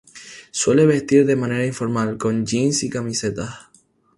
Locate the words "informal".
1.67-2.17